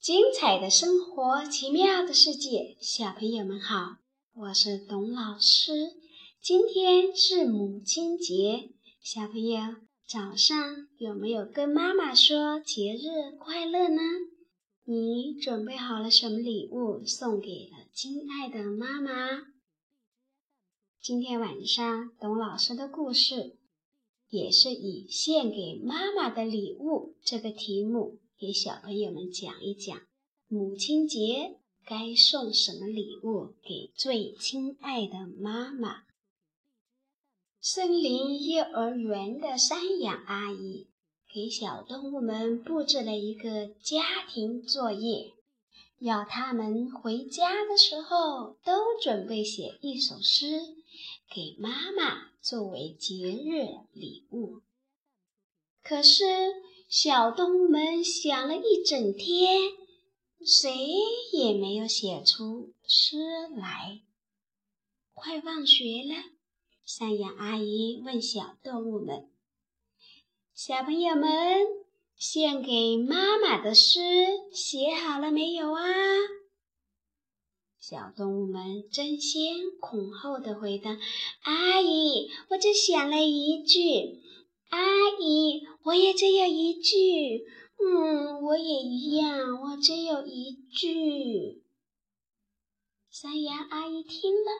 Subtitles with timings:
[0.00, 3.98] 精彩的生活，奇妙的世界，小朋友们好，
[4.32, 5.92] 我是董老师。
[6.40, 8.70] 今天是母亲节，
[9.02, 9.60] 小朋友
[10.08, 14.00] 早上有没有跟妈妈说节日快乐呢？
[14.84, 19.48] 你准备好了什么礼物送给了亲爱的妈妈？
[21.02, 23.58] 今天晚上董老师的故事。
[24.30, 30.00] 也是以献给妈妈的礼物这个题目，给小朋友们讲一讲，
[30.48, 36.04] 母亲节该送什么礼物给最亲爱的妈妈。
[37.60, 40.86] 森林幼儿园的山羊阿姨
[41.30, 45.34] 给小动物们布置了一个家庭作业，
[45.98, 50.60] 要他们回家的时候都准备写一首诗。
[51.30, 54.62] 给妈妈作为节日礼物，
[55.82, 56.24] 可是
[56.90, 59.60] 小动物们想了一整天，
[60.44, 60.72] 谁
[61.32, 63.16] 也没有写出诗
[63.56, 64.00] 来。
[65.14, 66.16] 快放学了，
[66.84, 69.30] 山羊阿姨问小动物们
[70.52, 71.30] ：“小朋友们，
[72.16, 74.00] 献给妈妈的诗
[74.52, 75.84] 写好了没有啊？”
[77.78, 80.98] 小动物们争先恐后的回答
[81.46, 84.24] ：“阿姨，我只想了一句。
[84.70, 87.44] 阿姨，我也只有一句。
[87.82, 91.62] 嗯，我也一样，我只有一句。”
[93.10, 94.50] 山羊阿姨听了，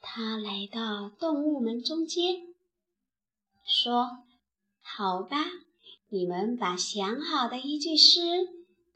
[0.00, 2.54] 她来到动物们中间，
[3.64, 4.08] 说
[4.80, 5.44] ：“好吧，
[6.08, 8.20] 你们把想好的一句诗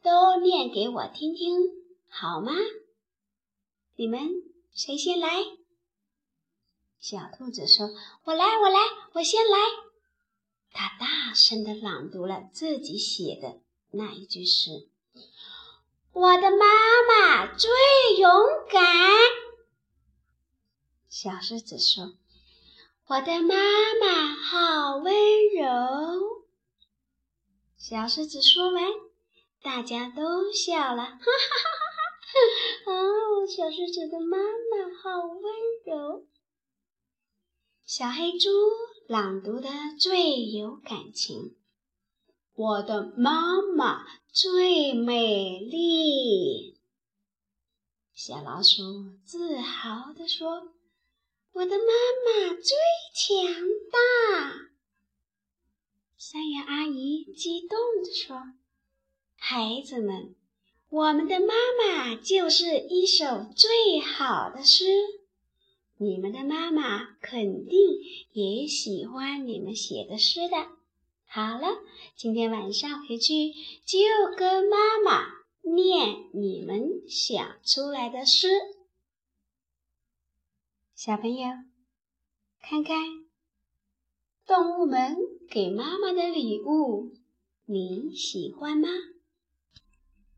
[0.03, 1.57] 都念给我听听，
[2.09, 2.53] 好吗？”
[3.97, 4.29] 你们
[4.73, 5.29] 谁先来？
[6.99, 7.89] 小兔子说
[8.25, 8.79] ：“我来，我来，
[9.15, 9.59] 我先来。”
[10.77, 14.91] 他大声地朗读了自己写的那一句诗
[16.13, 16.67] ：“我的妈
[17.09, 17.71] 妈最
[18.19, 18.31] 勇
[18.71, 18.83] 敢。”
[21.09, 22.13] 小狮子说
[23.09, 23.55] ：“我的妈
[23.99, 25.15] 妈好温
[25.57, 26.45] 柔。”
[27.79, 28.85] 小狮子说完，
[29.63, 32.05] 大家都笑了，哈哈哈哈
[32.85, 32.93] 哈。
[32.93, 35.43] 哦，小狮子的妈妈好温
[35.87, 36.27] 柔。
[37.87, 38.51] 小黑猪
[39.09, 39.69] 朗读的
[39.99, 41.57] 最有感情。
[42.55, 46.79] 我的妈妈最美丽。
[48.15, 50.73] 小老鼠自豪地说
[51.53, 52.77] ：“我的妈妈最
[53.15, 53.63] 强
[53.93, 54.71] 大。”
[56.19, 58.55] 山羊阿姨激动地说
[59.37, 60.35] ：“孩子们。”
[60.89, 64.85] 我们的妈妈就是一首最好的诗，
[65.99, 67.79] 你们的妈妈肯定
[68.33, 70.57] 也喜欢你们写的诗的。
[71.27, 71.67] 好了，
[72.15, 73.53] 今天晚上回去
[73.85, 73.99] 就
[74.37, 75.27] 跟妈妈
[75.63, 78.49] 念你们想出来的诗。
[80.95, 81.49] 小朋友，
[82.63, 82.97] 看看
[84.47, 85.17] 动物们
[85.51, 87.15] 给妈妈的礼物，
[87.65, 88.89] 你喜欢吗？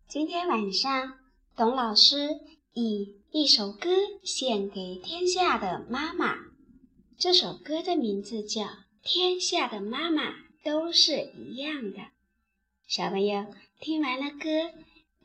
[0.08, 1.18] 今天晚上，
[1.54, 2.40] 董老师
[2.72, 3.90] 以一首歌
[4.24, 6.34] 献给天下的妈妈。
[7.18, 8.62] 这首歌的名字叫
[9.02, 10.34] 《天下的妈妈
[10.64, 11.98] 都是一样的》。
[12.86, 13.44] 小朋友
[13.80, 14.72] 听完了歌，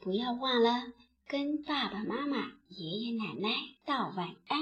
[0.02, 0.92] 不要忘了
[1.30, 3.56] 跟爸爸妈妈、爷爷奶奶
[3.86, 4.60] 道晚安。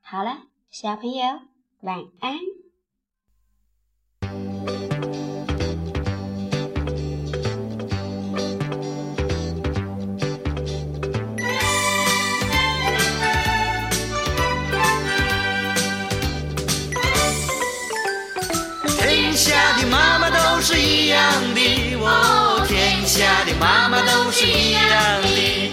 [0.00, 1.40] 好了，小朋友
[1.80, 2.38] 晚安。
[20.62, 21.18] 是一样
[21.54, 24.80] 的哦，天下的妈妈都是一样
[25.20, 25.72] 的，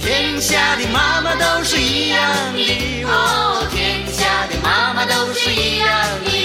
[0.00, 2.18] 天下的妈妈都是一样
[2.52, 5.88] 的哦，天下的妈妈都是一样
[6.24, 6.35] 的。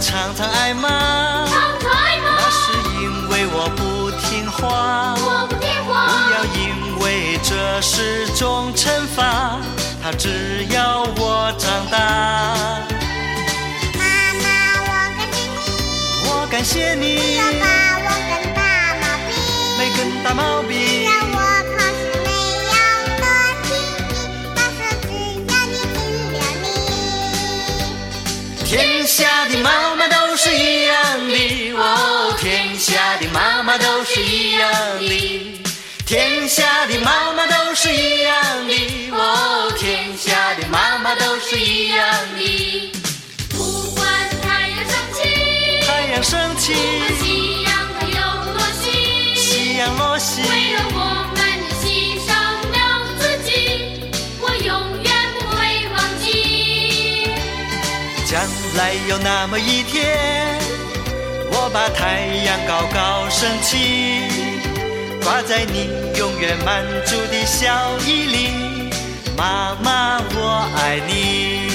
[0.00, 0.88] 常常挨骂，
[1.48, 4.00] 那是因为我不。
[4.22, 5.90] 听话，我不听不。
[5.92, 9.58] 要因为这是种惩罚，
[10.00, 11.98] 他只要我长大。
[13.98, 14.04] 妈
[14.34, 14.46] 妈，
[16.28, 17.06] 我感谢你，
[17.40, 17.69] 我感谢你，
[34.30, 35.60] 一样的，
[36.06, 38.32] 天下的妈妈都是一样
[38.68, 41.98] 的，哦，天下的妈妈都是一样
[42.38, 42.92] 的。
[43.50, 44.06] 不管
[44.40, 45.18] 太阳升起，
[45.84, 47.24] 太阳升起，不管夕
[47.64, 48.14] 阳它又
[48.54, 50.98] 落西，夕阳落西，为了我
[51.34, 51.84] 们你牺
[52.24, 52.28] 牲
[52.70, 52.78] 了
[53.18, 53.50] 自己，
[54.40, 54.70] 我永
[55.02, 55.58] 远不会
[55.94, 56.24] 忘记。
[58.26, 58.32] 将
[58.76, 59.98] 来有那么一天，
[60.68, 60.69] 我
[61.72, 63.76] 把太阳高高升起，
[65.22, 65.88] 挂在你
[66.18, 68.90] 永远满足的笑意里。
[69.36, 71.69] 妈妈，我爱你。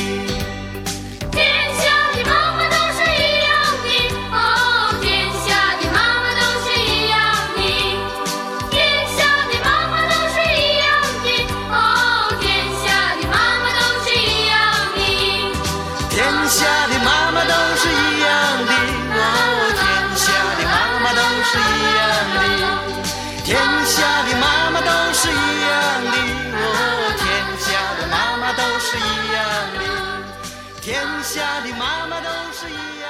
[31.05, 33.04] 天下的妈妈都是一样。